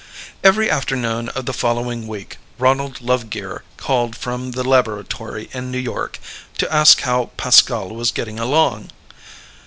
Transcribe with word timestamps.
Every 0.43 0.67
afternoon 0.67 1.29
of 1.29 1.45
the 1.45 1.53
following 1.53 2.07
week 2.07 2.39
Ronald 2.57 3.01
Lovegear 3.01 3.61
called 3.77 4.15
from 4.15 4.53
the 4.53 4.67
laboratory 4.67 5.47
in 5.53 5.69
New 5.69 5.77
York 5.77 6.17
to 6.57 6.73
ask 6.73 7.01
how 7.01 7.25
Pascal 7.37 7.89
was 7.89 8.09
getting 8.09 8.39
along. 8.39 8.89